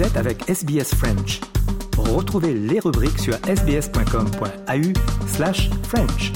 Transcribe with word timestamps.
Êtes 0.00 0.16
avec 0.16 0.48
SBS 0.48 0.94
French. 0.94 1.40
Retrouvez 1.98 2.54
les 2.54 2.80
rubriques 2.80 3.18
sur 3.18 3.34
sbs.com.au 3.34 4.92
slash 5.26 5.68
French. 5.82 6.32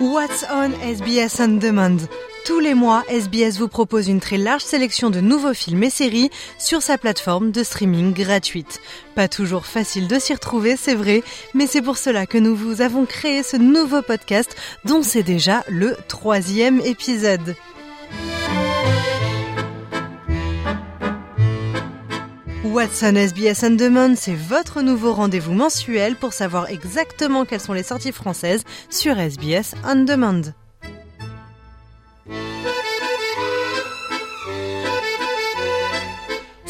What's 0.00 0.44
on 0.50 0.72
SBS 0.82 1.40
On 1.40 1.58
Demand? 1.58 2.08
Tous 2.48 2.60
les 2.60 2.72
mois, 2.72 3.04
SBS 3.10 3.58
vous 3.58 3.68
propose 3.68 4.08
une 4.08 4.20
très 4.20 4.38
large 4.38 4.62
sélection 4.62 5.10
de 5.10 5.20
nouveaux 5.20 5.52
films 5.52 5.82
et 5.82 5.90
séries 5.90 6.30
sur 6.58 6.80
sa 6.80 6.96
plateforme 6.96 7.50
de 7.50 7.62
streaming 7.62 8.14
gratuite. 8.14 8.80
Pas 9.14 9.28
toujours 9.28 9.66
facile 9.66 10.08
de 10.08 10.18
s'y 10.18 10.32
retrouver, 10.32 10.74
c'est 10.78 10.94
vrai, 10.94 11.22
mais 11.52 11.66
c'est 11.66 11.82
pour 11.82 11.98
cela 11.98 12.24
que 12.24 12.38
nous 12.38 12.56
vous 12.56 12.80
avons 12.80 13.04
créé 13.04 13.42
ce 13.42 13.58
nouveau 13.58 14.00
podcast 14.00 14.56
dont 14.86 15.02
c'est 15.02 15.22
déjà 15.22 15.62
le 15.68 15.94
troisième 16.08 16.80
épisode. 16.80 17.54
What's 22.64 23.02
on 23.02 23.14
SBS 23.14 23.62
On 23.62 23.72
Demand, 23.72 24.14
c'est 24.16 24.34
votre 24.34 24.80
nouveau 24.80 25.12
rendez-vous 25.12 25.52
mensuel 25.52 26.16
pour 26.16 26.32
savoir 26.32 26.70
exactement 26.70 27.44
quelles 27.44 27.60
sont 27.60 27.74
les 27.74 27.82
sorties 27.82 28.12
françaises 28.12 28.64
sur 28.88 29.18
SBS 29.18 29.74
On 29.84 29.96
Demand. 29.96 30.54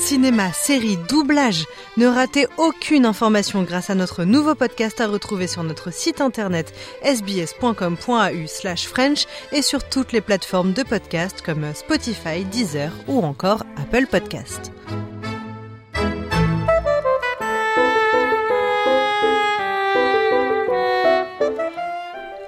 Cinéma, 0.09 0.55
série, 0.55 0.97
doublage. 0.97 1.67
Ne 1.99 2.07
ratez 2.07 2.47
aucune 2.57 3.05
information 3.05 3.63
grâce 3.63 3.91
à 3.91 3.95
notre 3.95 4.25
nouveau 4.25 4.55
podcast 4.55 5.03
à 5.03 5.07
retrouver 5.07 5.47
sur 5.47 5.63
notre 5.63 5.93
site 5.93 6.23
internet 6.23 6.73
sbs.com.au 7.05 8.87
French 8.89 9.27
et 9.53 9.61
sur 9.61 9.87
toutes 9.87 10.13
les 10.13 10.23
plateformes 10.23 10.73
de 10.73 10.83
podcast 10.83 11.43
comme 11.45 11.75
Spotify, 11.75 12.43
Deezer 12.47 12.91
ou 13.07 13.21
encore 13.21 13.65
Apple 13.77 14.07
Podcast. 14.07 14.73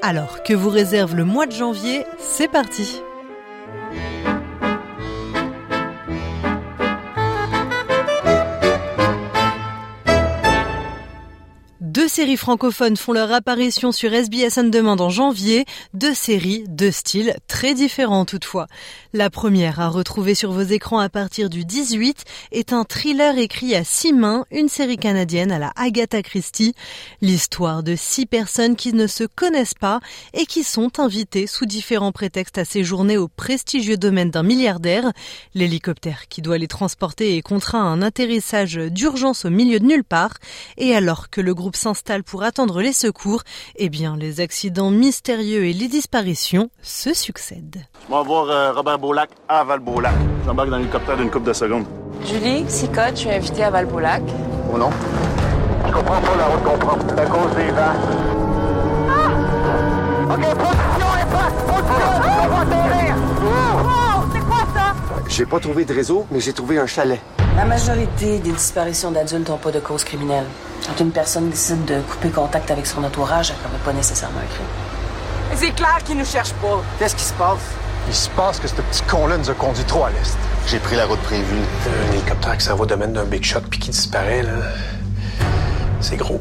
Alors, 0.01 0.43
que 0.45 0.55
vous 0.55 0.71
réserve 0.71 1.15
le 1.15 1.27
mois 1.27 1.45
de 1.45 1.53
janvier 1.53 2.07
C'est 2.19 2.51
parti 2.51 3.03
Deux 11.81 12.09
séries 12.09 12.37
francophones 12.37 12.99
font 12.99 13.15
leur 13.15 13.33
apparition 13.33 13.91
sur 13.91 14.13
SBS 14.13 14.59
On 14.59 14.65
Demand 14.65 15.01
en 15.01 15.09
janvier, 15.09 15.65
deux 15.95 16.13
séries, 16.13 16.63
deux 16.69 16.91
styles 16.91 17.35
très 17.49 17.73
différents 17.73 18.27
toutefois. 18.27 18.67
La 19.15 19.31
première 19.31 19.81
à 19.81 19.89
retrouver 19.89 20.35
sur 20.35 20.53
vos 20.53 20.61
écrans 20.61 20.99
à 20.99 21.09
partir 21.09 21.49
du 21.49 21.65
18 21.65 22.25
est 22.53 22.75
un 22.75 22.85
thriller 22.85 23.39
écrit 23.39 23.75
à 23.75 23.83
six 23.83 24.13
mains, 24.13 24.45
une 24.51 24.69
série 24.69 24.99
canadienne 24.99 25.51
à 25.51 25.59
la 25.59 25.73
Agatha 25.75 26.23
Christie, 26.23 26.75
l'histoire 27.23 27.83
de 27.83 27.97
six 27.97 28.27
personnes 28.27 28.77
qui 28.77 28.93
ne 28.93 29.07
se 29.07 29.25
connaissent 29.25 29.73
pas 29.73 30.01
et 30.35 30.45
qui 30.45 30.65
sont 30.65 31.01
invitées 31.01 31.47
sous 31.47 31.65
différents 31.65 32.13
prétextes 32.13 32.59
à 32.59 32.67
séjourner 32.67 33.17
au 33.17 33.29
prestigieux 33.29 33.97
domaine 33.97 34.31
d'un 34.31 34.43
milliardaire. 34.43 35.13
L'hélicoptère 35.55 36.29
qui 36.29 36.43
doit 36.43 36.59
les 36.59 36.69
transporter 36.69 37.39
est 37.39 37.43
contraint 37.43 37.81
à 37.81 37.89
un 37.89 38.03
atterrissage 38.03 38.75
d'urgence 38.77 39.47
au 39.47 39.51
milieu 39.51 39.81
de 39.81 39.87
nulle 39.87 40.05
part 40.05 40.35
et 40.77 40.95
alors 40.95 41.31
que 41.31 41.41
le 41.41 41.55
groupe 41.55 41.70
s'installe 41.77 42.23
pour 42.23 42.43
attendre 42.43 42.81
les 42.81 42.93
secours, 42.93 43.43
eh 43.77 43.89
bien 43.89 44.17
les 44.17 44.41
accidents 44.41 44.91
mystérieux 44.91 45.65
et 45.65 45.73
les 45.73 45.89
disparitions 45.89 46.71
se 46.83 47.15
succèdent. 47.15 47.85
On 48.09 48.17
va 48.17 48.23
voir 48.23 48.51
euh, 48.51 48.73
Robert 48.73 48.99
Beaulac 48.99 49.31
à 49.49 49.65
Val-Beaulac. 49.65 50.15
J'embarque 50.47 50.71
dans 50.71 50.79
l'hélicoptère 50.79 51.17
d'une 51.17 51.31
coupe 51.31 51.45
de 51.45 51.53
secondes. 51.53 51.85
Julie, 52.25 52.65
Sicotte, 52.69 53.15
je 53.15 53.21
suis 53.21 53.31
invitée 53.31 53.65
à 53.65 53.71
Val-Beaulac. 53.71 54.23
Oh 54.73 54.79
non? 54.79 54.91
Je 55.87 55.93
comprends 55.93 56.21
pas 56.21 56.37
la 56.37 56.47
route 56.47 56.63
qu'on 56.63 56.79
prend. 56.79 56.99
C'est 57.09 57.21
à 57.21 57.27
cause 57.27 57.57
des 57.57 57.71
vents. 57.71 57.97
Ah! 59.11 60.35
OK, 60.35 60.90
J'ai 65.31 65.47
pas 65.47 65.61
trouvé 65.61 65.85
de 65.85 65.95
réseau, 65.95 66.27
mais 66.33 66.41
j'ai 66.41 66.53
trouvé 66.53 66.79
un 66.79 66.87
chalet. 66.87 67.21
La 67.57 67.65
majorité 67.65 68.41
des 68.41 68.51
disparitions 68.51 69.13
d'adultes 69.13 69.49
n'ont 69.49 69.59
pas 69.59 69.71
de 69.71 69.79
cause 69.79 70.03
criminelle. 70.03 70.45
Quand 70.85 71.01
une 71.01 71.13
personne 71.13 71.49
décide 71.49 71.85
de 71.85 72.01
couper 72.01 72.31
contact 72.31 72.69
avec 72.73 72.85
son 72.85 73.05
entourage, 73.05 73.51
elle 73.51 73.57
ne 73.59 73.63
commet 73.63 73.85
pas 73.85 73.93
nécessairement 73.93 74.41
un 74.41 74.53
crime. 74.53 75.57
C'est 75.57 75.71
clair 75.71 75.99
qu'ils 76.05 76.19
nous 76.19 76.25
cherchent 76.25 76.55
pas. 76.55 76.83
Qu'est-ce 76.99 77.15
qui 77.15 77.23
se 77.23 77.33
passe? 77.35 77.61
Il 78.09 78.15
se 78.15 78.29
passe 78.31 78.59
que 78.59 78.67
ce 78.67 78.75
petit 78.75 79.03
con-là 79.03 79.39
nous 79.39 79.49
a 79.49 79.55
conduit 79.55 79.85
trop 79.85 80.05
à 80.05 80.11
l'est. 80.11 80.37
J'ai 80.67 80.81
pris 80.81 80.97
la 80.97 81.07
route 81.07 81.21
prévue. 81.21 81.63
Un 81.87 82.13
hélicoptère 82.13 82.59
qui 82.59 82.65
s'en 82.65 82.75
va 82.75 82.83
au 82.83 82.87
domaine 82.87 83.13
d'un 83.13 83.25
big 83.25 83.45
shot 83.45 83.61
puis 83.71 83.79
qui 83.79 83.91
disparaît, 83.91 84.43
là. 84.43 84.51
C'est 86.01 86.17
gros. 86.17 86.41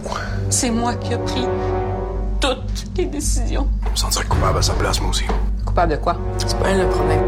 C'est 0.50 0.71
moi 0.71 0.95
qui 0.95 1.13
ai 1.13 1.17
pris 1.17 1.45
toutes 2.41 2.85
les 2.97 3.06
décisions. 3.06 3.67
Je 3.85 3.91
me 3.91 3.95
sentirais 3.95 4.25
coupable 4.25 4.57
à 4.57 4.61
sa 4.63 4.73
place, 4.73 5.00
moi 5.00 5.11
aussi. 5.11 5.25
Coupable 5.63 5.91
de 5.91 5.97
quoi? 5.97 6.16
C'est 6.39 6.57
pas 6.57 6.69
elle 6.69 6.81
le 6.81 6.89
problème. 6.89 7.21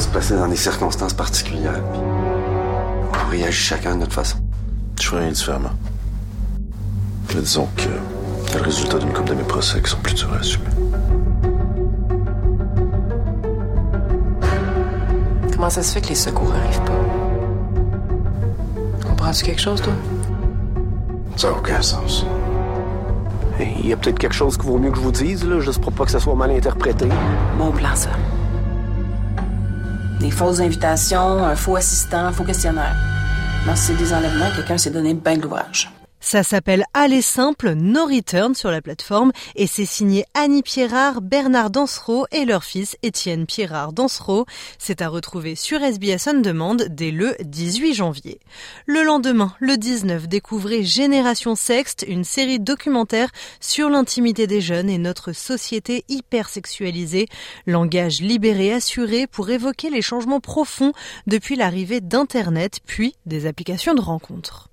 Est 0.00 0.04
tous 0.04 0.12
placés 0.12 0.34
dans 0.34 0.48
des 0.48 0.56
circonstances 0.56 1.12
particulières. 1.12 1.82
puis 1.92 2.00
On 2.00 3.30
réagit 3.30 3.60
chacun 3.60 3.96
de 3.96 4.00
notre 4.00 4.14
façon. 4.14 4.38
Je 4.98 5.06
ferais 5.06 5.20
rien 5.20 5.32
différemment. 5.32 5.72
Mais 7.28 7.40
disons 7.42 7.68
que 7.76 7.82
c'est 8.46 8.56
le 8.56 8.64
résultat 8.64 8.98
d'une 8.98 9.12
coupe 9.12 9.26
de 9.26 9.34
mes 9.34 9.42
procès 9.42 9.82
qui 9.82 9.90
sont 9.90 9.98
plus 9.98 10.14
durs 10.14 10.32
à 10.32 10.38
assumer. 10.38 10.64
Comment 15.52 15.68
ça 15.68 15.82
se 15.82 15.92
fait 15.92 16.00
que 16.00 16.08
les 16.08 16.14
secours 16.14 16.50
arrivent 16.54 16.84
pas? 16.84 17.00
Comprends-tu 19.06 19.44
quelque 19.44 19.60
chose, 19.60 19.82
toi? 19.82 19.92
Ça 21.36 21.50
n'a 21.50 21.58
aucun 21.58 21.82
sens. 21.82 22.24
Il 23.58 23.86
y 23.86 23.92
a 23.92 23.98
peut-être 23.98 24.18
quelque 24.18 24.34
chose 24.34 24.56
qu'il 24.56 24.66
vaut 24.66 24.78
mieux 24.78 24.92
que 24.92 24.96
je 24.96 25.02
vous 25.02 25.12
dise, 25.12 25.44
là, 25.44 25.60
juste 25.60 25.82
pour 25.82 25.92
pas 25.92 26.06
que 26.06 26.10
ça 26.10 26.20
soit 26.20 26.34
mal 26.34 26.52
interprété. 26.52 27.06
Mon 27.58 27.70
plan, 27.70 27.94
ça. 27.94 28.08
Des 30.20 30.30
fausses 30.30 30.60
invitations, 30.60 31.42
un 31.42 31.56
faux 31.56 31.76
assistant, 31.76 32.26
un 32.26 32.32
faux 32.32 32.44
questionnaire. 32.44 32.94
Dans 33.66 33.74
ces 33.74 33.94
enlèvements, 34.12 34.50
quelqu'un 34.54 34.76
s'est 34.76 34.90
donné 34.90 35.14
bien 35.14 35.36
de 35.36 35.42
l'ouvrage. 35.42 35.90
Ça 36.22 36.42
s'appelle 36.42 36.84
Aller 36.92 37.22
simple, 37.22 37.72
No 37.72 38.04
Return 38.04 38.54
sur 38.54 38.70
la 38.70 38.82
plateforme 38.82 39.32
et 39.56 39.66
c'est 39.66 39.86
signé 39.86 40.26
Annie 40.34 40.62
Pierrard, 40.62 41.22
Bernard 41.22 41.70
Dansereau 41.70 42.26
et 42.30 42.44
leur 42.44 42.62
fils 42.62 42.98
Étienne 43.02 43.46
Pierrard 43.46 43.94
Dansereau. 43.94 44.44
C'est 44.78 45.00
à 45.00 45.08
retrouver 45.08 45.56
sur 45.56 45.82
SBS 45.82 46.28
On 46.28 46.40
Demande 46.40 46.86
dès 46.90 47.10
le 47.10 47.34
18 47.40 47.94
janvier. 47.94 48.38
Le 48.84 49.02
lendemain, 49.02 49.54
le 49.60 49.78
19, 49.78 50.28
découvrez 50.28 50.84
Génération 50.84 51.54
Sexte, 51.54 52.04
une 52.06 52.24
série 52.24 52.60
documentaire 52.60 53.30
sur 53.58 53.88
l'intimité 53.88 54.46
des 54.46 54.60
jeunes 54.60 54.90
et 54.90 54.98
notre 54.98 55.32
société 55.32 56.04
hypersexualisée. 56.10 57.28
Langage 57.66 58.20
libéré 58.20 58.72
assuré 58.74 59.26
pour 59.26 59.48
évoquer 59.48 59.88
les 59.88 60.02
changements 60.02 60.40
profonds 60.40 60.92
depuis 61.26 61.56
l'arrivée 61.56 62.02
d'Internet 62.02 62.80
puis 62.86 63.14
des 63.24 63.46
applications 63.46 63.94
de 63.94 64.02
rencontres. 64.02 64.68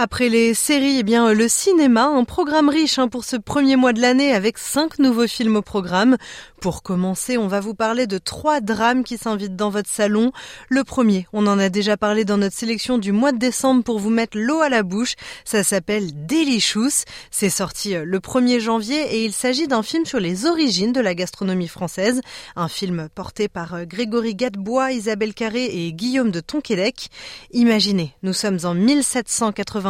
Après 0.00 0.28
les 0.28 0.54
séries, 0.54 0.98
eh 1.00 1.02
bien 1.02 1.32
le 1.32 1.48
cinéma, 1.48 2.04
un 2.04 2.22
programme 2.22 2.68
riche 2.68 3.00
hein, 3.00 3.08
pour 3.08 3.24
ce 3.24 3.34
premier 3.34 3.74
mois 3.74 3.92
de 3.92 4.00
l'année 4.00 4.32
avec 4.32 4.56
cinq 4.56 5.00
nouveaux 5.00 5.26
films 5.26 5.56
au 5.56 5.62
programme. 5.62 6.16
Pour 6.60 6.82
commencer, 6.82 7.38
on 7.38 7.46
va 7.46 7.60
vous 7.60 7.74
parler 7.74 8.08
de 8.08 8.18
trois 8.18 8.60
drames 8.60 9.04
qui 9.04 9.16
s'invitent 9.16 9.54
dans 9.54 9.70
votre 9.70 9.88
salon. 9.88 10.32
Le 10.68 10.82
premier, 10.82 11.28
on 11.32 11.46
en 11.46 11.56
a 11.58 11.68
déjà 11.68 11.96
parlé 11.96 12.24
dans 12.24 12.36
notre 12.36 12.56
sélection 12.56 12.98
du 12.98 13.12
mois 13.12 13.30
de 13.30 13.38
décembre 13.38 13.84
pour 13.84 14.00
vous 14.00 14.10
mettre 14.10 14.36
l'eau 14.36 14.60
à 14.60 14.68
la 14.68 14.82
bouche. 14.82 15.14
Ça 15.44 15.62
s'appelle 15.62 16.26
Delicious. 16.26 17.04
C'est 17.30 17.48
sorti 17.48 17.94
euh, 17.94 18.04
le 18.04 18.18
1er 18.18 18.58
janvier 18.58 19.00
et 19.14 19.24
il 19.24 19.32
s'agit 19.32 19.68
d'un 19.68 19.84
film 19.84 20.04
sur 20.04 20.18
les 20.18 20.46
origines 20.46 20.92
de 20.92 21.00
la 21.00 21.14
gastronomie 21.14 21.68
française. 21.68 22.20
Un 22.56 22.66
film 22.66 23.08
porté 23.14 23.46
par 23.46 23.74
euh, 23.74 23.84
Grégory 23.84 24.34
Gadebois, 24.34 24.90
Isabelle 24.90 25.34
Carré 25.34 25.66
et 25.66 25.92
Guillaume 25.92 26.32
de 26.32 26.40
Tonquédec. 26.40 27.08
Imaginez, 27.52 28.14
nous 28.24 28.32
sommes 28.32 28.58
en 28.64 28.74
1780 28.74 29.88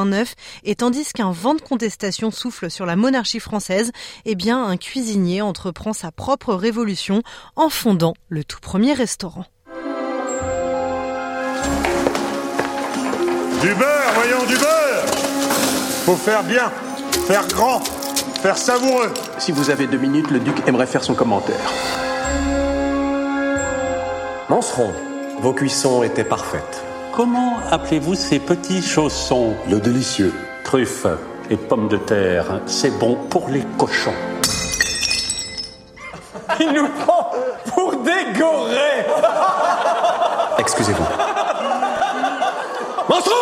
et 0.65 0.75
tandis 0.75 1.13
qu'un 1.15 1.33
vent 1.33 1.55
de 1.55 1.63
contestation 1.63 2.31
souffle 2.31 2.71
sur 2.71 2.85
la 2.87 2.97
monarchie 2.97 3.41
française, 3.41 3.91
eh 4.27 4.35
bien 4.35 4.63
un 4.63 4.77
cuisinier 4.77 5.41
entreprend 5.43 5.93
sa 5.93 6.13
propre 6.13 6.58
révolution 6.59 7.23
en 7.57 7.69
fondant 7.71 8.15
le 8.29 8.45
tout 8.45 8.61
premier 8.61 8.93
restaurant. 8.93 9.47
Du 13.61 13.75
beurre, 13.75 14.13
voyons, 14.15 14.47
du 14.47 14.55
beurre 14.55 15.05
Faut 16.05 16.15
faire 16.15 16.45
bien, 16.45 16.71
faire 17.27 17.49
grand, 17.49 17.81
faire 18.41 18.57
savoureux. 18.57 19.13
Si 19.39 19.51
vous 19.51 19.71
avez 19.71 19.87
deux 19.89 19.99
minutes, 19.99 20.31
le 20.31 20.39
duc 20.39 20.57
aimerait 20.69 20.87
faire 20.87 21.03
son 21.03 21.15
commentaire. 21.15 21.73
Manceron, 24.49 24.93
vos 25.41 25.53
cuissons 25.53 26.03
étaient 26.03 26.25
parfaites. 26.25 26.85
comment 27.15 27.59
appelez-vous 27.71 28.15
ces 28.15 28.39
petits 28.39 28.81
chaussons? 28.81 29.55
Le 29.69 29.81
délicieux. 29.81 30.33
Truffes 30.63 31.07
et 31.51 31.57
pommes 31.57 31.89
de 31.89 31.97
terre, 31.97 32.61
c'est 32.67 32.97
bon 32.99 33.17
pour 33.29 33.49
les 33.49 33.65
cochons. 33.77 34.15
Il 36.61 36.73
nous 36.73 36.89
prend 36.89 37.31
pour 37.75 37.93
des 38.03 38.39
gorées 38.39 39.07
Excusez-vous. 40.59 41.05
Monstro 43.09 43.33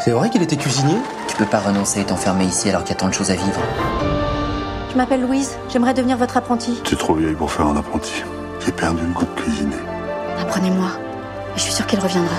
C'est 0.00 0.10
vrai 0.12 0.30
qu'il 0.30 0.42
était 0.42 0.56
cuisinier? 0.56 0.96
Tu 1.28 1.36
peux 1.36 1.46
pas 1.46 1.58
renoncer 1.58 2.00
et 2.00 2.04
t'enfermer 2.04 2.44
ici 2.44 2.68
alors 2.68 2.82
qu'il 2.84 2.94
y 2.94 2.96
a 2.96 3.00
tant 3.00 3.08
de 3.08 3.14
choses 3.14 3.30
à 3.30 3.34
vivre. 3.34 3.60
Je 4.90 4.96
m'appelle 4.96 5.20
Louise, 5.20 5.58
j'aimerais 5.68 5.94
devenir 5.94 6.16
votre 6.16 6.36
apprenti. 6.36 6.80
Tu 6.84 6.94
es 6.94 6.96
trop 6.96 7.14
vieille 7.14 7.34
pour 7.34 7.50
faire 7.50 7.66
un 7.66 7.76
apprenti. 7.76 8.22
J'ai 8.64 8.72
perdu 8.72 9.02
le 9.02 9.12
goût 9.12 9.24
de 9.26 9.40
cuisiner. 9.40 9.76
Apprenez-moi. 10.40 10.88
Je 11.56 11.60
suis 11.60 11.72
sûre 11.72 11.86
qu'elle 11.86 12.00
reviendra. 12.00 12.34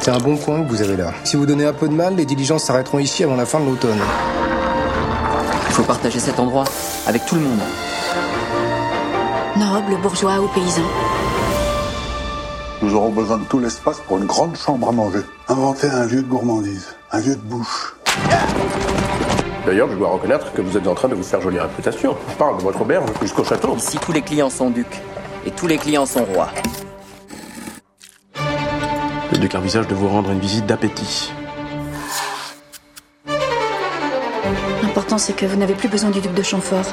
C'est 0.00 0.10
un 0.10 0.18
bon 0.18 0.38
coin 0.38 0.62
que 0.62 0.68
vous 0.68 0.80
avez 0.80 0.96
là. 0.96 1.12
Si 1.24 1.36
vous 1.36 1.44
donnez 1.44 1.66
un 1.66 1.74
peu 1.74 1.86
de 1.86 1.92
mal, 1.92 2.16
les 2.16 2.24
diligences 2.24 2.64
s'arrêteront 2.64 3.00
ici 3.00 3.22
avant 3.22 3.36
la 3.36 3.44
fin 3.44 3.60
de 3.60 3.66
l'automne. 3.66 3.98
Il 5.66 5.72
faut 5.72 5.82
partager 5.82 6.18
cet 6.18 6.40
endroit 6.40 6.64
avec 7.06 7.26
tout 7.26 7.34
le 7.34 7.42
monde. 7.42 7.58
Nobles, 9.58 10.00
bourgeois 10.00 10.40
ou 10.40 10.48
paysans. 10.48 10.80
Nous 12.80 12.94
aurons 12.94 13.10
besoin 13.10 13.36
de 13.36 13.44
tout 13.44 13.58
l'espace 13.58 14.00
pour 14.08 14.16
une 14.16 14.24
grande 14.24 14.56
chambre 14.56 14.88
à 14.88 14.92
manger. 14.92 15.20
Inventer 15.48 15.88
un 15.88 16.06
lieu 16.06 16.22
de 16.22 16.28
gourmandise, 16.28 16.96
un 17.12 17.20
lieu 17.20 17.36
de 17.36 17.42
bouche. 17.42 17.94
D'ailleurs, 19.66 19.90
je 19.90 19.96
dois 19.96 20.08
reconnaître 20.08 20.50
que 20.54 20.62
vous 20.62 20.78
êtes 20.78 20.88
en 20.88 20.94
train 20.94 21.08
de 21.08 21.14
vous 21.14 21.22
faire 21.22 21.42
jolie 21.42 21.60
réputation. 21.60 22.16
On 22.30 22.34
parle 22.36 22.56
de 22.56 22.62
votre 22.62 22.80
auberge 22.80 23.10
jusqu'au 23.20 23.44
château. 23.44 23.76
Ici, 23.76 23.98
tous 23.98 24.12
les 24.12 24.22
clients 24.22 24.48
sont 24.48 24.70
ducs. 24.70 25.02
Et 25.44 25.50
tous 25.50 25.66
les 25.66 25.76
clients 25.76 26.06
sont 26.06 26.24
rois. 26.24 26.48
Le 29.32 29.38
duc 29.38 29.54
envisage 29.54 29.86
de 29.86 29.94
vous 29.94 30.08
rendre 30.08 30.30
une 30.30 30.40
visite 30.40 30.66
d'appétit. 30.66 31.32
L'important, 34.82 35.18
c'est 35.18 35.34
que 35.34 35.46
vous 35.46 35.56
n'avez 35.56 35.74
plus 35.74 35.88
besoin 35.88 36.10
du 36.10 36.20
duc 36.20 36.34
de 36.34 36.42
Chamfort. 36.42 36.84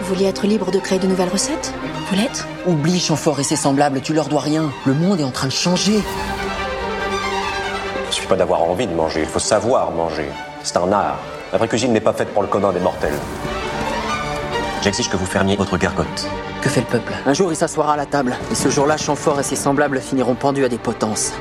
Vous 0.00 0.06
vouliez 0.06 0.26
être 0.26 0.46
libre 0.46 0.72
de 0.72 0.80
créer 0.80 0.98
de 0.98 1.06
nouvelles 1.06 1.28
recettes? 1.28 1.72
Vous 2.10 2.16
l'êtes? 2.16 2.44
Oublie 2.66 2.98
Chamfort 2.98 3.38
et 3.38 3.44
ses 3.44 3.54
semblables, 3.54 4.00
tu 4.00 4.12
leur 4.12 4.26
dois 4.26 4.40
rien. 4.40 4.72
Le 4.86 4.94
monde 4.94 5.20
est 5.20 5.24
en 5.24 5.30
train 5.30 5.46
de 5.46 5.52
changer. 5.52 6.00
Il 7.94 8.06
ne 8.08 8.12
suffit 8.12 8.26
pas 8.26 8.36
d'avoir 8.36 8.62
envie 8.62 8.88
de 8.88 8.94
manger, 8.94 9.20
il 9.20 9.28
faut 9.28 9.38
savoir 9.38 9.92
manger. 9.92 10.28
C'est 10.64 10.76
un 10.76 10.90
art. 10.92 11.18
La 11.52 11.58
vraie 11.58 11.68
cuisine 11.68 11.92
n'est 11.92 12.00
pas 12.00 12.12
faite 12.12 12.32
pour 12.34 12.42
le 12.42 12.48
commun 12.48 12.72
des 12.72 12.80
mortels. 12.80 13.18
J'exige 14.82 15.08
que 15.08 15.16
vous 15.16 15.26
fermiez 15.26 15.54
votre 15.54 15.78
gargote. 15.78 16.28
Que 16.62 16.68
fait 16.68 16.80
le 16.80 16.86
peuple? 16.86 17.12
Un 17.26 17.34
jour, 17.34 17.52
il 17.52 17.56
s'assoira 17.56 17.94
à 17.94 17.96
la 17.96 18.06
table. 18.06 18.36
Et 18.50 18.54
ce 18.54 18.68
jour-là, 18.68 18.96
Chamfort 18.96 19.40
et 19.40 19.42
ses 19.42 19.56
semblables 19.56 20.00
finiront 20.00 20.36
pendus 20.36 20.64
à 20.64 20.68
des 20.68 20.78
potences. 20.78 21.32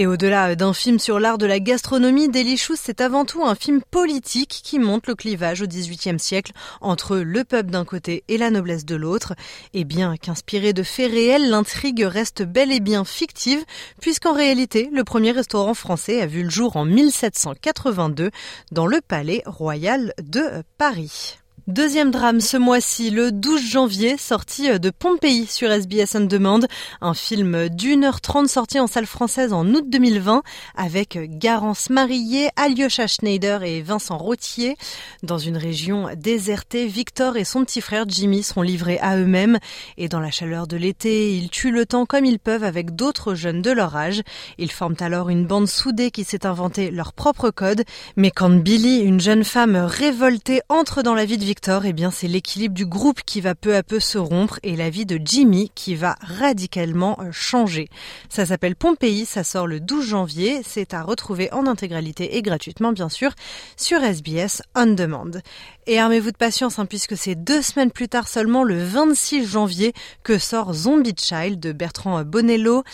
Et 0.00 0.06
au-delà 0.06 0.54
d'un 0.54 0.72
film 0.72 1.00
sur 1.00 1.18
l'art 1.18 1.38
de 1.38 1.46
la 1.46 1.58
gastronomie, 1.58 2.28
Delicious, 2.28 2.76
c'est 2.80 3.00
avant 3.00 3.24
tout 3.24 3.44
un 3.44 3.56
film 3.56 3.80
politique 3.90 4.60
qui 4.62 4.78
montre 4.78 5.08
le 5.08 5.16
clivage 5.16 5.60
au 5.60 5.66
XVIIIe 5.66 6.20
siècle 6.20 6.52
entre 6.80 7.16
le 7.16 7.42
peuple 7.42 7.70
d'un 7.70 7.84
côté 7.84 8.22
et 8.28 8.38
la 8.38 8.50
noblesse 8.50 8.84
de 8.84 8.94
l'autre. 8.94 9.34
Et 9.74 9.82
bien 9.82 10.16
qu'inspiré 10.16 10.72
de 10.72 10.84
faits 10.84 11.10
réels, 11.10 11.50
l'intrigue 11.50 12.04
reste 12.08 12.44
bel 12.44 12.70
et 12.70 12.78
bien 12.78 13.04
fictive, 13.04 13.64
puisqu'en 14.00 14.34
réalité, 14.34 14.88
le 14.92 15.02
premier 15.02 15.32
restaurant 15.32 15.74
français 15.74 16.22
a 16.22 16.26
vu 16.26 16.44
le 16.44 16.50
jour 16.50 16.76
en 16.76 16.84
1782 16.84 18.30
dans 18.70 18.86
le 18.86 19.00
palais 19.00 19.42
royal 19.46 20.14
de 20.22 20.62
Paris. 20.78 21.38
Deuxième 21.68 22.10
drame 22.10 22.40
ce 22.40 22.56
mois-ci, 22.56 23.10
le 23.10 23.30
12 23.30 23.60
janvier, 23.60 24.16
sorti 24.16 24.70
de 24.78 24.88
Pompéi 24.88 25.44
sur 25.44 25.70
SBS 25.70 26.14
On 26.14 26.20
Demand, 26.20 26.60
un 27.02 27.12
film 27.12 27.68
d'une 27.68 28.04
heure 28.04 28.22
trente 28.22 28.48
sorti 28.48 28.80
en 28.80 28.86
salle 28.86 29.04
française 29.04 29.52
en 29.52 29.66
août 29.66 29.84
2020 29.86 30.42
avec 30.74 31.18
Garance 31.38 31.90
Marillier, 31.90 32.48
Alyosha 32.56 33.06
Schneider 33.06 33.64
et 33.64 33.82
Vincent 33.82 34.16
Rottier. 34.16 34.78
Dans 35.22 35.36
une 35.36 35.58
région 35.58 36.08
désertée, 36.16 36.86
Victor 36.86 37.36
et 37.36 37.44
son 37.44 37.66
petit 37.66 37.82
frère 37.82 38.06
Jimmy 38.08 38.42
sont 38.42 38.62
livrés 38.62 38.98
à 39.02 39.18
eux-mêmes 39.18 39.58
et 39.98 40.08
dans 40.08 40.20
la 40.20 40.30
chaleur 40.30 40.68
de 40.68 40.78
l'été, 40.78 41.36
ils 41.36 41.50
tuent 41.50 41.70
le 41.70 41.84
temps 41.84 42.06
comme 42.06 42.24
ils 42.24 42.38
peuvent 42.38 42.64
avec 42.64 42.96
d'autres 42.96 43.34
jeunes 43.34 43.60
de 43.60 43.72
leur 43.72 43.94
âge. 43.94 44.22
Ils 44.56 44.72
forment 44.72 44.96
alors 45.00 45.28
une 45.28 45.44
bande 45.44 45.68
soudée 45.68 46.12
qui 46.12 46.24
s'est 46.24 46.46
inventé 46.46 46.90
leur 46.90 47.12
propre 47.12 47.50
code, 47.50 47.84
mais 48.16 48.30
quand 48.30 48.48
Billy, 48.48 49.00
une 49.00 49.20
jeune 49.20 49.44
femme 49.44 49.76
révoltée, 49.76 50.62
entre 50.70 51.02
dans 51.02 51.14
la 51.14 51.26
vie 51.26 51.36
de 51.36 51.44
Victor, 51.44 51.57
eh 51.84 51.92
bien, 51.92 52.10
c'est 52.10 52.28
l'équilibre 52.28 52.74
du 52.74 52.86
groupe 52.86 53.20
qui 53.24 53.40
va 53.40 53.54
peu 53.54 53.74
à 53.74 53.82
peu 53.82 54.00
se 54.00 54.18
rompre 54.18 54.58
et 54.62 54.76
la 54.76 54.90
vie 54.90 55.06
de 55.06 55.20
Jimmy 55.22 55.70
qui 55.74 55.94
va 55.94 56.16
radicalement 56.20 57.18
changer. 57.30 57.88
Ça 58.28 58.46
s'appelle 58.46 58.76
Pompéi, 58.76 59.26
ça 59.26 59.44
sort 59.44 59.66
le 59.66 59.80
12 59.80 60.06
janvier. 60.06 60.62
C'est 60.66 60.94
à 60.94 61.02
retrouver 61.02 61.52
en 61.52 61.66
intégralité 61.66 62.36
et 62.36 62.42
gratuitement, 62.42 62.92
bien 62.92 63.08
sûr, 63.08 63.32
sur 63.76 64.02
SBS 64.02 64.62
On 64.74 64.86
Demand. 64.86 65.42
Et 65.86 65.98
armez-vous 65.98 66.32
de 66.32 66.36
patience, 66.36 66.78
hein, 66.78 66.86
puisque 66.86 67.16
c'est 67.16 67.34
deux 67.34 67.62
semaines 67.62 67.90
plus 67.90 68.08
tard 68.08 68.28
seulement, 68.28 68.62
le 68.62 68.82
26 68.82 69.46
janvier, 69.46 69.92
que 70.22 70.38
sort 70.38 70.72
Zombie 70.72 71.14
Child 71.18 71.60
de 71.60 71.72
Bertrand 71.72 72.22
Bonello. 72.24 72.84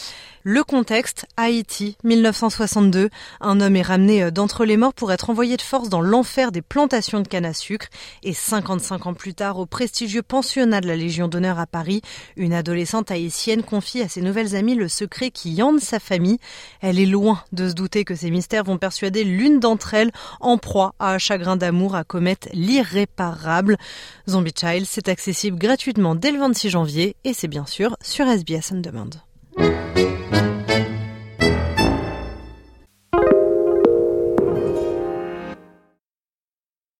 Le 0.46 0.62
contexte, 0.62 1.24
Haïti, 1.38 1.96
1962. 2.04 3.08
Un 3.40 3.60
homme 3.62 3.76
est 3.76 3.82
ramené 3.82 4.30
d'entre 4.30 4.66
les 4.66 4.76
morts 4.76 4.92
pour 4.92 5.10
être 5.10 5.30
envoyé 5.30 5.56
de 5.56 5.62
force 5.62 5.88
dans 5.88 6.02
l'enfer 6.02 6.52
des 6.52 6.60
plantations 6.60 7.20
de 7.20 7.28
canne 7.28 7.46
à 7.46 7.54
sucre. 7.54 7.86
Et 8.22 8.34
55 8.54 9.06
ans 9.06 9.14
plus 9.14 9.34
tard, 9.34 9.58
au 9.58 9.66
prestigieux 9.66 10.22
pensionnat 10.22 10.80
de 10.80 10.86
la 10.86 10.94
Légion 10.94 11.26
d'honneur 11.26 11.58
à 11.58 11.66
Paris, 11.66 12.02
une 12.36 12.52
adolescente 12.52 13.10
haïtienne 13.10 13.64
confie 13.64 14.00
à 14.00 14.08
ses 14.08 14.22
nouvelles 14.22 14.54
amies 14.54 14.76
le 14.76 14.86
secret 14.86 15.32
qui 15.32 15.60
hante 15.60 15.80
sa 15.80 15.98
famille. 15.98 16.38
Elle 16.80 17.00
est 17.00 17.06
loin 17.06 17.42
de 17.50 17.68
se 17.68 17.74
douter 17.74 18.04
que 18.04 18.14
ces 18.14 18.30
mystères 18.30 18.62
vont 18.62 18.78
persuader 18.78 19.24
l'une 19.24 19.58
d'entre 19.58 19.94
elles, 19.94 20.12
en 20.38 20.56
proie 20.56 20.94
à 21.00 21.14
un 21.14 21.18
chagrin 21.18 21.56
d'amour, 21.56 21.96
à 21.96 22.04
commettre 22.04 22.46
l'irréparable. 22.52 23.76
Zombie 24.30 24.54
Child, 24.56 24.86
c'est 24.88 25.08
accessible 25.08 25.58
gratuitement 25.58 26.14
dès 26.14 26.30
le 26.30 26.38
26 26.38 26.70
janvier 26.70 27.16
et 27.24 27.34
c'est 27.34 27.48
bien 27.48 27.66
sûr 27.66 27.96
sur 28.02 28.24
SBS 28.28 28.70
On 28.72 28.80
Demand. 28.80 29.10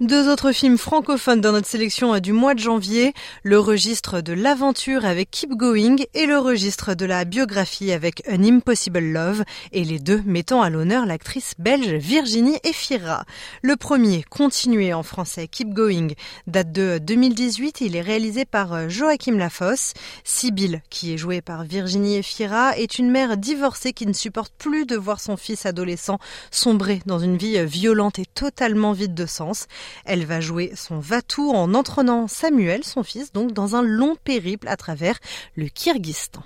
Deux 0.00 0.28
autres 0.28 0.52
films 0.52 0.78
francophones 0.78 1.40
dans 1.40 1.50
notre 1.50 1.66
sélection 1.66 2.16
du 2.20 2.32
mois 2.32 2.54
de 2.54 2.60
janvier, 2.60 3.14
le 3.42 3.58
registre 3.58 4.20
de 4.20 4.32
l'aventure 4.32 5.04
avec 5.04 5.28
Keep 5.32 5.56
Going 5.56 5.96
et 6.14 6.26
le 6.26 6.38
registre 6.38 6.94
de 6.94 7.04
la 7.04 7.24
biographie 7.24 7.90
avec 7.90 8.22
An 8.30 8.44
Impossible 8.44 9.00
Love, 9.00 9.42
et 9.72 9.82
les 9.82 9.98
deux 9.98 10.22
mettant 10.24 10.62
à 10.62 10.70
l'honneur 10.70 11.04
l'actrice 11.04 11.54
belge 11.58 11.94
Virginie 11.94 12.60
Efira. 12.62 13.24
Le 13.62 13.74
premier, 13.74 14.22
continué 14.22 14.94
en 14.94 15.02
français, 15.02 15.48
Keep 15.48 15.74
Going, 15.74 16.10
date 16.46 16.70
de 16.70 16.98
2018, 17.02 17.80
il 17.80 17.96
est 17.96 18.00
réalisé 18.00 18.44
par 18.44 18.88
Joachim 18.88 19.36
Lafosse. 19.36 19.94
Sibylle, 20.22 20.80
qui 20.90 21.12
est 21.12 21.18
jouée 21.18 21.40
par 21.40 21.64
Virginie 21.64 22.18
Efira, 22.18 22.78
est 22.78 23.00
une 23.00 23.10
mère 23.10 23.36
divorcée 23.36 23.92
qui 23.92 24.06
ne 24.06 24.12
supporte 24.12 24.52
plus 24.58 24.86
de 24.86 24.94
voir 24.94 25.18
son 25.18 25.36
fils 25.36 25.66
adolescent 25.66 26.20
sombrer 26.52 27.02
dans 27.06 27.18
une 27.18 27.36
vie 27.36 27.64
violente 27.64 28.20
et 28.20 28.26
totalement 28.26 28.92
vide 28.92 29.14
de 29.14 29.26
sens. 29.26 29.66
Elle 30.04 30.24
va 30.26 30.40
jouer 30.40 30.72
son 30.74 30.98
Vatou 30.98 31.50
en 31.50 31.74
entraînant 31.74 32.28
Samuel, 32.28 32.84
son 32.84 33.02
fils, 33.02 33.32
donc 33.32 33.52
dans 33.52 33.76
un 33.76 33.82
long 33.82 34.16
périple 34.24 34.68
à 34.68 34.76
travers 34.76 35.18
le 35.56 35.68
Kyrgyzstan. 35.68 36.42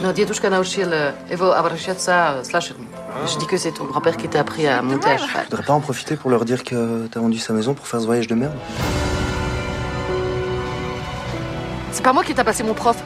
Euh, 0.00 0.12
euh, 1.32 3.26
Je 3.26 3.38
dis 3.38 3.46
que 3.46 3.56
c'est 3.56 3.72
ton 3.72 3.84
grand-père 3.84 4.16
qui 4.16 4.28
t'a 4.28 4.40
appris 4.40 4.66
à 4.66 4.80
monter 4.82 5.08
à 5.10 5.18
cheval. 5.18 5.44
Je 5.44 5.50
voudrais 5.50 5.66
pas 5.66 5.72
en 5.72 5.80
profiter 5.80 6.16
pour 6.16 6.30
leur 6.30 6.44
dire 6.44 6.62
que 6.62 7.06
t'as 7.08 7.20
vendu 7.20 7.38
sa 7.38 7.52
maison 7.52 7.74
pour 7.74 7.86
faire 7.86 8.00
ce 8.00 8.06
voyage 8.06 8.28
de 8.28 8.34
merde. 8.34 8.56
C'est 11.92 12.02
pas 12.02 12.12
moi 12.12 12.22
qui 12.22 12.34
t'a 12.34 12.44
passé 12.44 12.62
mon 12.62 12.74
prof. 12.74 12.96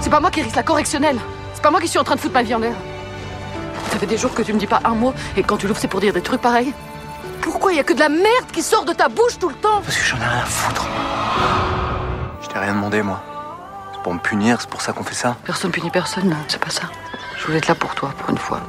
C'est 0.00 0.10
pas 0.10 0.20
moi 0.20 0.30
qui 0.30 0.42
risque 0.42 0.56
la 0.56 0.62
correctionnelle. 0.62 1.18
C'est 1.54 1.62
pas 1.62 1.70
moi 1.70 1.80
qui 1.80 1.88
suis 1.88 1.98
en 1.98 2.04
train 2.04 2.14
de 2.14 2.20
foutre 2.20 2.34
ma 2.34 2.42
vie 2.42 2.54
en 2.54 2.58
l'air. 2.58 2.74
Ça 3.90 3.98
fait 3.98 4.06
des 4.06 4.18
jours 4.18 4.34
que 4.34 4.42
tu 4.42 4.52
me 4.52 4.58
dis 4.58 4.66
pas 4.66 4.80
un 4.84 4.94
mot, 4.94 5.14
et 5.36 5.42
quand 5.42 5.56
tu 5.56 5.66
l'ouvres, 5.66 5.80
c'est 5.80 5.88
pour 5.88 6.00
dire 6.00 6.12
des 6.12 6.20
trucs 6.20 6.42
pareils. 6.42 6.74
Pourquoi 7.46 7.72
il 7.72 7.76
y 7.76 7.78
a 7.78 7.84
que 7.84 7.92
de 7.92 8.00
la 8.00 8.08
merde 8.08 8.50
qui 8.52 8.60
sort 8.60 8.84
de 8.84 8.92
ta 8.92 9.08
bouche 9.08 9.38
tout 9.38 9.48
le 9.48 9.54
temps 9.54 9.80
Parce 9.80 9.96
que 9.96 10.02
j'en 10.02 10.16
ai 10.16 10.24
rien 10.24 10.42
à 10.42 10.46
foutre. 10.46 10.84
Je 12.42 12.48
t'ai 12.48 12.58
rien 12.58 12.74
demandé, 12.74 13.02
moi. 13.02 13.22
C'est 13.92 14.02
pour 14.02 14.12
me 14.12 14.18
punir, 14.18 14.60
c'est 14.60 14.68
pour 14.68 14.82
ça 14.82 14.92
qu'on 14.92 15.04
fait 15.04 15.14
ça. 15.14 15.36
Personne 15.44 15.70
punit 15.70 15.90
personne, 15.90 16.28
non, 16.28 16.36
c'est 16.48 16.60
pas 16.60 16.70
ça. 16.70 16.90
Je 17.38 17.46
voulais 17.46 17.58
être 17.58 17.68
là 17.68 17.76
pour 17.76 17.94
toi, 17.94 18.12
pour 18.18 18.30
une 18.30 18.36
fois. 18.36 18.60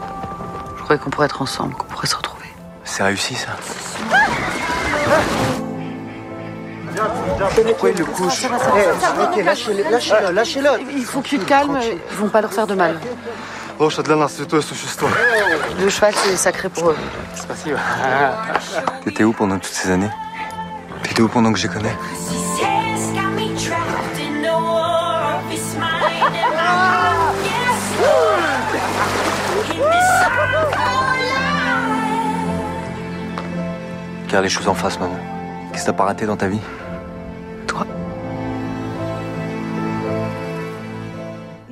Je 0.77 0.83
croyais 0.83 1.01
qu'on 1.01 1.09
pourrait 1.09 1.25
être 1.25 1.41
ensemble, 1.41 1.73
qu'on 1.73 1.87
pourrait 1.87 2.05
se 2.05 2.15
retrouver. 2.15 2.45
C'est 2.83 3.01
réussi, 3.01 3.33
ça. 3.33 3.57
Pourquoi 7.65 7.89
il 7.89 7.97
le 7.97 8.05
couche 8.05 8.43
lâchez-le, 9.43 10.31
lâchez-le. 10.31 10.69
Il 10.95 11.03
faut 11.03 11.21
que 11.21 11.29
tu 11.29 11.39
te 11.39 11.45
calmes, 11.45 11.79
ils 12.11 12.17
vont 12.17 12.29
pas 12.29 12.41
leur 12.41 12.53
faire 12.53 12.67
de 12.67 12.75
mal. 12.75 12.99
Лошадь 13.78 14.04
для 14.04 14.16
нас 14.16 14.36
святое 14.36 14.60
существо. 14.60 15.08
Le 15.78 15.88
cheval, 15.90 16.14
c'est 16.14 16.36
sacré 16.36 16.68
pour 16.68 16.90
eux. 16.90 16.96
Спасибо. 17.34 17.78
T'étais 19.04 19.24
où 19.24 19.32
pendant 19.32 19.58
toutes 19.58 19.72
ces 19.72 19.90
années 19.90 20.10
T'étais 21.02 21.22
où 21.22 21.28
pendant 21.28 21.52
que 21.52 21.58
je 21.58 21.66
connais 21.68 21.96
Regarde 34.26 34.44
les 34.44 34.50
choses 34.50 34.68
en 34.68 34.74
face, 34.74 34.98
maman. 34.98 35.18
Qu'est-ce 35.72 35.82
que 35.82 35.90
t'as 35.90 35.96
pas 35.96 36.04
raté 36.04 36.24
dans 36.24 36.36
ta 36.36 36.48
vie 36.48 36.60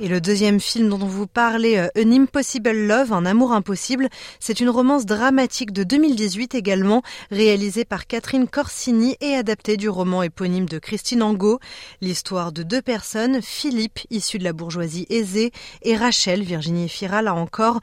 Et 0.06 0.08
le 0.08 0.20
deuxième 0.20 0.60
film 0.60 0.88
dont 0.88 1.00
on 1.02 1.08
vous 1.08 1.26
parlait, 1.26 1.80
euh, 1.80 1.88
An 1.98 2.12
Impossible 2.12 2.70
Love, 2.70 3.12
Un 3.12 3.26
amour 3.26 3.50
impossible, 3.50 4.08
c'est 4.38 4.60
une 4.60 4.70
romance 4.70 5.04
dramatique 5.04 5.72
de 5.72 5.82
2018 5.82 6.54
également, 6.54 7.02
réalisée 7.32 7.84
par 7.84 8.06
Catherine 8.06 8.46
Corsini 8.46 9.16
et 9.20 9.34
adaptée 9.34 9.76
du 9.76 9.88
roman 9.88 10.22
éponyme 10.22 10.66
de 10.66 10.78
Christine 10.78 11.24
Angot. 11.24 11.58
L'histoire 12.00 12.52
de 12.52 12.62
deux 12.62 12.82
personnes, 12.82 13.42
Philippe, 13.42 13.98
issu 14.10 14.38
de 14.38 14.44
la 14.44 14.52
bourgeoisie 14.52 15.08
aisée, 15.10 15.50
et 15.82 15.96
Rachel, 15.96 16.44
Virginie 16.44 16.84
Efira, 16.84 17.20
là 17.20 17.34
encore, 17.34 17.80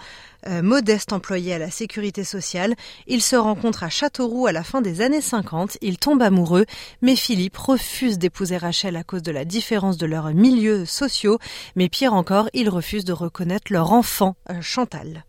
euh, 0.47 0.61
modeste 0.61 1.13
employé 1.13 1.53
à 1.53 1.57
la 1.57 1.71
sécurité 1.71 2.23
sociale. 2.23 2.75
Ils 3.07 3.21
se 3.21 3.35
rencontrent 3.35 3.83
à 3.83 3.89
Châteauroux 3.89 4.47
à 4.47 4.51
la 4.51 4.63
fin 4.63 4.81
des 4.81 5.01
années 5.01 5.21
50. 5.21 5.77
Ils 5.81 5.97
tombent 5.97 6.21
amoureux, 6.21 6.65
mais 7.01 7.15
Philippe 7.15 7.57
refuse 7.57 8.17
d'épouser 8.17 8.57
Rachel 8.57 8.95
à 8.95 9.03
cause 9.03 9.21
de 9.21 9.31
la 9.31 9.45
différence 9.45 9.97
de 9.97 10.05
leurs 10.05 10.33
milieux 10.33 10.85
sociaux. 10.85 11.39
Mais 11.75 11.89
pire 11.89 12.13
encore, 12.13 12.49
il 12.53 12.69
refuse 12.69 13.05
de 13.05 13.13
reconnaître 13.13 13.71
leur 13.71 13.93
enfant, 13.93 14.35
euh, 14.49 14.61
Chantal. 14.61 15.23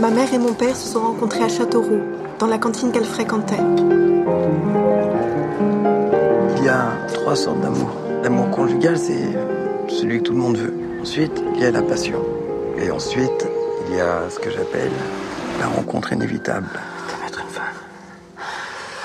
Ma 0.00 0.10
mère 0.10 0.32
et 0.32 0.38
mon 0.38 0.52
père 0.52 0.76
se 0.76 0.92
sont 0.92 1.00
rencontrés 1.00 1.42
à 1.42 1.48
Châteauroux, 1.48 2.02
dans 2.38 2.46
la 2.46 2.58
cantine 2.58 2.92
qu'elle 2.92 3.04
fréquentait. 3.04 3.56
Il 6.58 6.64
y 6.64 6.68
a 6.68 6.98
trois 7.14 7.36
sortes 7.36 7.60
d'amour. 7.60 7.90
L'amour 8.22 8.50
conjugal, 8.50 8.98
c'est 8.98 9.38
celui 9.88 10.18
que 10.18 10.24
tout 10.24 10.32
le 10.32 10.38
monde 10.38 10.58
veut. 10.58 10.85
Ensuite, 11.06 11.40
il 11.54 11.60
y 11.60 11.64
a 11.64 11.70
la 11.70 11.82
passion. 11.82 12.20
Et 12.76 12.90
ensuite, 12.90 13.46
il 13.88 13.94
y 13.94 14.00
a 14.00 14.28
ce 14.28 14.40
que 14.40 14.50
j'appelle 14.50 14.90
la 15.60 15.68
rencontre 15.68 16.12
inévitable. 16.12 16.66
T'aimes 17.06 17.28
être 17.28 17.40
une 17.42 17.48
femme? 17.48 17.64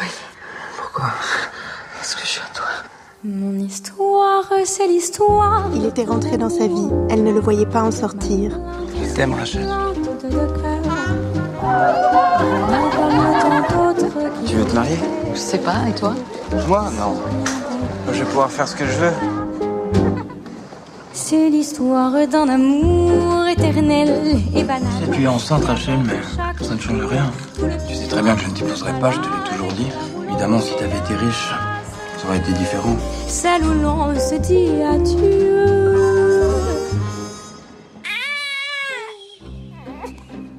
Oui. 0.02 0.08
Pourquoi? 0.78 1.12
Parce 1.96 2.16
que 2.16 2.22
je 2.22 2.26
suis 2.26 2.42
à 2.42 2.56
toi. 2.56 2.66
Mon 3.24 3.54
histoire, 3.54 4.52
c'est 4.66 4.88
l'histoire. 4.88 5.70
Il 5.76 5.86
était 5.86 6.06
rentré 6.06 6.38
dans 6.38 6.50
sa 6.50 6.66
vie. 6.66 6.90
Elle 7.12 7.24
ne 7.24 7.32
le 7.32 7.40
voyait 7.40 7.68
pas 7.68 7.84
en 7.84 7.92
sortir. 7.92 8.60
Je 9.00 9.14
t'aime, 9.14 9.36
Rachel. 9.36 9.70
Tu 14.48 14.56
veux 14.56 14.66
te 14.66 14.74
marier? 14.74 14.98
Je 15.36 15.40
sais 15.40 15.60
pas, 15.60 15.88
et 15.88 15.94
toi? 15.94 16.16
Moi, 16.68 16.84
non. 16.98 17.22
Je 18.12 18.24
vais 18.24 18.26
pouvoir 18.26 18.50
faire 18.50 18.68
ce 18.68 18.76
que 18.76 18.88
je 18.88 18.98
veux. 18.98 19.41
C'est 21.32 21.50
l'histoire 21.50 22.28
d'un 22.28 22.50
amour 22.50 23.48
éternel 23.48 24.38
et 24.54 24.64
banal. 24.66 24.92
Tu 25.14 25.24
es 25.24 25.28
enceinte, 25.28 25.64
Rachel, 25.64 26.00
mais 26.06 26.20
ça 26.62 26.76
ne 26.76 26.78
change 26.78 27.06
rien. 27.06 27.32
Tu 27.88 27.96
sais 27.96 28.08
très 28.10 28.22
bien 28.22 28.36
que 28.36 28.42
je 28.42 28.50
ne 28.50 28.54
t'épouserai 28.54 28.92
pas, 29.00 29.12
je 29.12 29.20
te 29.20 29.28
l'ai 29.28 29.50
toujours 29.50 29.72
dit. 29.72 29.88
Évidemment, 30.28 30.60
si 30.60 30.76
t'avais 30.76 30.98
été 30.98 31.16
riche, 31.16 31.54
ça 32.18 32.28
aurait 32.28 32.40
été 32.40 32.52
différent. 32.52 32.98
Celle 33.28 33.64
où 33.64 33.72
l'on 33.82 34.14
se 34.20 34.36
dit 34.42 34.84
adieu. 34.84 35.56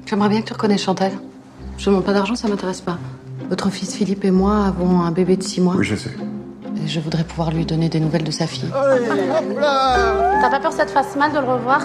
J'aimerais 0.07 0.29
bien 0.29 0.41
que 0.41 0.47
tu 0.47 0.53
reconnaisses 0.53 0.81
Chantal. 0.81 1.11
Je 1.77 1.85
demande 1.85 2.03
pas 2.03 2.13
d'argent, 2.13 2.33
ça 2.33 2.47
m'intéresse 2.47 2.81
pas. 2.81 2.97
Votre 3.47 3.69
fils 3.69 3.93
Philippe 3.93 4.25
et 4.25 4.31
moi 4.31 4.65
avons 4.65 5.01
un 5.01 5.11
bébé 5.11 5.37
de 5.37 5.43
6 5.43 5.61
mois. 5.61 5.75
Oui, 5.77 5.85
je 5.85 5.95
sais. 5.95 6.17
Et 6.83 6.87
je 6.87 6.99
voudrais 6.99 7.23
pouvoir 7.23 7.51
lui 7.51 7.65
donner 7.65 7.87
des 7.87 8.01
nouvelles 8.01 8.25
de 8.25 8.31
sa 8.31 8.45
fille. 8.45 8.69
T'as 8.69 10.49
pas 10.49 10.59
peur 10.59 10.71
que 10.71 10.75
ça 10.75 10.85
te 10.85 10.91
fasse 10.91 11.15
mal 11.15 11.31
de 11.31 11.39
le 11.39 11.45
revoir? 11.45 11.81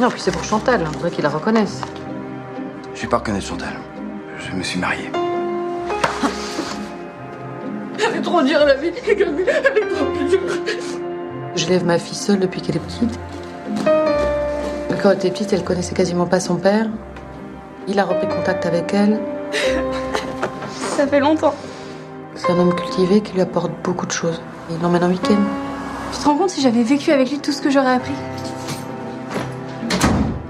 Non, 0.00 0.10
puis 0.10 0.20
c'est 0.20 0.32
pour 0.32 0.44
Chantal, 0.44 0.82
on 0.86 0.90
voudrait 0.90 1.10
qu'il 1.10 1.24
la 1.24 1.30
reconnaisse. 1.30 1.80
Je 2.94 3.02
vais 3.02 3.08
pas 3.08 3.16
reconnaître 3.18 3.46
Chantal. 3.46 3.72
Je 4.38 4.54
me 4.54 4.62
suis 4.62 4.78
marié. 4.78 5.10
Elle 7.98 8.16
est 8.18 8.22
trop 8.22 8.42
dure 8.42 8.66
la 8.66 8.74
vie, 8.74 8.92
elle 9.06 9.22
est 9.22 9.24
trop 9.24 10.28
dure. 10.28 10.40
Je 11.56 11.66
lève 11.68 11.86
ma 11.86 11.98
fille 11.98 12.16
seule 12.16 12.38
depuis 12.38 12.60
qu'elle 12.60 12.76
est 12.76 12.80
petite. 12.80 13.18
Quand 15.02 15.10
elle 15.10 15.16
était 15.16 15.30
petite, 15.30 15.52
elle 15.54 15.64
connaissait 15.64 15.94
quasiment 15.94 16.26
pas 16.26 16.40
son 16.40 16.56
père. 16.56 16.86
Il 17.88 17.98
a 17.98 18.04
repris 18.04 18.28
contact 18.28 18.66
avec 18.66 18.92
elle. 18.92 19.20
Ça 20.96 21.06
fait 21.06 21.20
longtemps. 21.20 21.54
C'est 22.44 22.52
un 22.52 22.58
homme 22.58 22.74
cultivé 22.74 23.22
qui 23.22 23.32
lui 23.32 23.40
apporte 23.40 23.72
beaucoup 23.82 24.04
de 24.04 24.12
choses. 24.12 24.42
Il 24.70 24.78
l'emmène 24.80 25.04
en 25.04 25.08
week-end. 25.08 25.38
Tu 26.12 26.18
te 26.18 26.24
rends 26.24 26.36
compte 26.36 26.50
si 26.50 26.60
j'avais 26.60 26.82
vécu 26.82 27.10
avec 27.10 27.30
lui 27.30 27.38
tout 27.38 27.52
ce 27.52 27.62
que 27.62 27.70
j'aurais 27.70 27.94
appris 27.94 28.12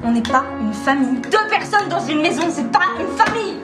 On 0.03 0.11
n'est 0.11 0.23
pas 0.23 0.45
une 0.61 0.73
famille. 0.73 1.21
Deux 1.21 1.49
personnes 1.49 1.89
dans 1.89 2.05
une 2.05 2.21
maison, 2.21 2.43
c'est 2.51 2.71
pas 2.73 2.81
une 2.99 3.07
famille 3.17 3.59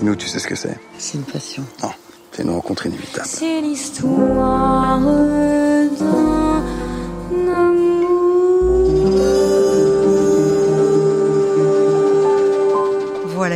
Et 0.00 0.04
nous, 0.04 0.14
tu 0.14 0.28
sais 0.28 0.38
ce 0.38 0.46
que 0.46 0.54
c'est 0.54 0.78
C'est 0.98 1.18
une 1.18 1.24
passion. 1.24 1.64
Non, 1.82 1.90
c'est 2.30 2.44
une 2.44 2.50
rencontre 2.50 2.86
inévitable. 2.86 3.26
C'est 3.26 3.60
l'histoire 3.60 5.00
d'un 5.00 6.37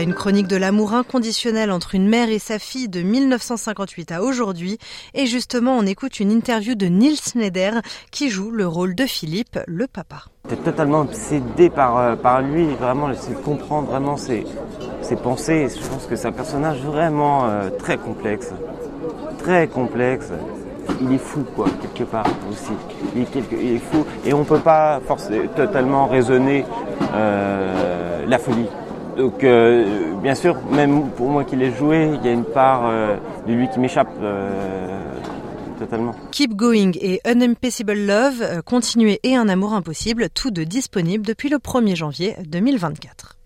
une 0.03 0.15
chronique 0.15 0.47
de 0.49 0.57
l'amour 0.57 0.95
inconditionnel 0.95 1.71
entre 1.71 1.95
une 1.95 2.09
mère 2.09 2.29
et 2.29 2.39
sa 2.39 2.59
fille 2.59 2.89
de 2.89 3.03
1958 3.03 4.13
à 4.13 4.23
aujourd'hui. 4.23 4.79
Et 5.15 5.27
justement, 5.27 5.77
on 5.77 5.87
écoute 5.87 6.21
une 6.21 6.31
interview 6.31 6.75
de 6.75 6.87
Nils 6.87 7.17
Schneider 7.21 7.81
qui 8.11 8.29
joue 8.31 8.51
le 8.51 8.67
rôle 8.67 8.95
de 8.95 9.05
Philippe, 9.07 9.59
le 9.67 9.87
papa. 9.87 10.25
J'étais 10.51 10.63
totalement 10.63 11.01
obsédé 11.03 11.71
par, 11.71 11.97
euh, 11.99 12.17
par 12.17 12.43
lui, 12.43 12.67
vraiment, 12.75 13.09
j'essaie 13.13 13.33
comprendre 13.45 13.89
vraiment 13.91 14.17
ses, 14.17 14.45
ses 15.03 15.17
pensées. 15.17 15.69
Je 15.69 15.87
pense 15.89 16.07
que 16.07 16.17
c'est 16.17 16.27
un 16.29 16.33
personnage 16.33 16.81
vraiment 16.83 17.47
euh, 17.47 17.71
très 17.71 17.97
complexe. 17.97 18.51
Très 19.39 19.69
complexe. 19.69 20.31
Il 21.01 21.13
est 21.13 21.19
fou, 21.19 21.45
quoi, 21.55 21.67
quelque 21.81 22.09
part 22.09 22.27
aussi. 22.51 22.73
Il 23.15 23.23
est, 23.23 23.27
quelque- 23.27 23.55
il 23.61 23.75
est 23.77 23.79
fou. 23.79 24.05
Et 24.25 24.33
on 24.33 24.45
peut 24.45 24.59
pas 24.59 25.01
forcément 25.07 25.47
totalement 25.55 26.07
raisonner 26.07 26.65
euh, 27.15 28.25
la 28.27 28.39
folie. 28.39 28.67
Donc, 29.17 29.45
euh, 29.45 30.15
bien 30.23 30.35
sûr, 30.35 30.57
même 30.71 31.11
pour 31.11 31.29
moi 31.29 31.45
qui 31.45 31.57
l'ai 31.57 31.73
joué, 31.73 32.11
il 32.15 32.25
y 32.25 32.29
a 32.29 32.33
une 32.33 32.45
part 32.45 32.83
euh, 32.87 33.17
de 33.47 33.53
lui 33.53 33.69
qui 33.69 33.79
m'échappe 33.79 34.13
euh, 34.23 35.01
totalement. 35.79 36.15
Keep 36.31 36.55
Going 36.55 36.93
et 37.01 37.21
Unimpossible 37.27 37.95
Love, 37.95 38.63
Continuer 38.65 39.21
et 39.23 39.37
Un 39.37 39.49
amour 39.49 39.75
impossible, 39.75 40.29
tous 40.31 40.51
deux 40.51 40.65
disponibles 40.65 41.27
depuis 41.27 41.49
le 41.49 41.59
1er 41.59 41.95
janvier 41.95 42.37
2024. 42.47 43.37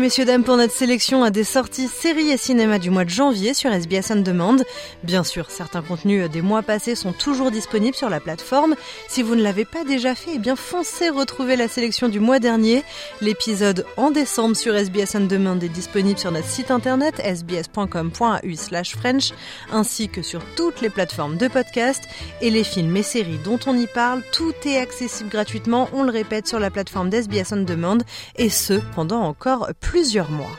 Messieurs 0.00 0.26
dames 0.26 0.44
pour 0.44 0.58
notre 0.58 0.74
sélection 0.74 1.24
à 1.24 1.30
des 1.30 1.42
sorties 1.42 1.88
séries 1.88 2.30
et 2.30 2.36
cinéma 2.36 2.78
du 2.78 2.90
mois 2.90 3.04
de 3.04 3.10
janvier 3.10 3.54
sur 3.54 3.72
SBS 3.72 4.10
On 4.10 4.16
Demand. 4.16 4.56
Bien 5.02 5.24
sûr, 5.24 5.50
certains 5.50 5.80
contenus 5.80 6.30
des 6.30 6.42
mois 6.42 6.62
passés 6.62 6.94
sont 6.94 7.12
toujours 7.12 7.50
disponibles 7.50 7.96
sur 7.96 8.10
la 8.10 8.20
plateforme. 8.20 8.74
Si 9.08 9.22
vous 9.22 9.34
ne 9.34 9.42
l'avez 9.42 9.64
pas 9.64 9.84
déjà 9.84 10.14
fait, 10.14 10.32
eh 10.34 10.38
bien 10.38 10.54
foncez 10.54 11.08
retrouver 11.08 11.56
la 11.56 11.66
sélection 11.66 12.08
du 12.08 12.20
mois 12.20 12.40
dernier. 12.40 12.84
L'épisode 13.22 13.86
en 13.96 14.10
décembre 14.10 14.54
sur 14.54 14.74
SBS 14.74 15.14
On 15.14 15.20
Demand 15.20 15.58
est 15.60 15.70
disponible 15.70 16.18
sur 16.18 16.30
notre 16.30 16.46
site 16.46 16.70
internet 16.70 17.22
sbs.com.au/french 17.24 19.32
ainsi 19.72 20.10
que 20.10 20.20
sur 20.20 20.42
toutes 20.56 20.82
les 20.82 20.90
plateformes 20.90 21.38
de 21.38 21.48
podcast 21.48 22.04
et 22.42 22.50
les 22.50 22.64
films 22.64 22.96
et 22.98 23.02
séries 23.02 23.40
dont 23.42 23.58
on 23.66 23.76
y 23.76 23.86
parle, 23.86 24.22
tout 24.30 24.52
est 24.66 24.78
accessible 24.78 25.30
gratuitement, 25.30 25.88
on 25.94 26.02
le 26.02 26.12
répète 26.12 26.46
sur 26.46 26.60
la 26.60 26.70
plateforme 26.70 27.08
d'SBS 27.08 27.52
On 27.52 27.62
Demand 27.62 27.98
et 28.36 28.50
ce 28.50 28.74
pendant 28.94 29.22
encore 29.22 29.70
plusieurs 29.86 30.30
mois. 30.30 30.56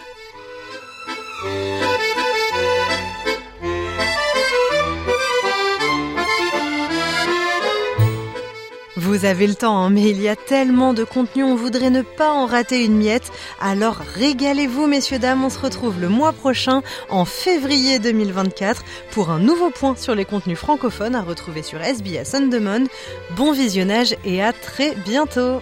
Vous 8.96 9.26
avez 9.26 9.48
le 9.48 9.56
temps, 9.56 9.78
hein, 9.78 9.90
mais 9.90 10.10
il 10.10 10.22
y 10.22 10.30
a 10.30 10.36
tellement 10.36 10.94
de 10.94 11.04
contenu, 11.04 11.44
on 11.44 11.56
voudrait 11.56 11.90
ne 11.90 12.02
pas 12.02 12.32
en 12.32 12.46
rater 12.46 12.84
une 12.84 12.98
miette. 12.98 13.32
Alors 13.62 13.98
régalez-vous, 14.16 14.88
messieurs, 14.88 15.20
dames, 15.20 15.44
on 15.44 15.50
se 15.50 15.60
retrouve 15.60 16.00
le 16.00 16.10
mois 16.10 16.34
prochain, 16.34 16.82
en 17.10 17.26
février 17.26 18.00
2024, 18.00 18.84
pour 19.12 19.30
un 19.30 19.40
nouveau 19.40 19.70
point 19.70 19.96
sur 19.96 20.16
les 20.16 20.26
contenus 20.26 20.58
francophones 20.58 21.16
à 21.16 21.22
retrouver 21.22 21.64
sur 21.64 21.82
SBS 21.82 22.34
On. 22.34 22.88
Bon 23.36 23.52
visionnage 23.52 24.16
et 24.24 24.42
à 24.42 24.54
très 24.54 24.96
bientôt! 24.96 25.62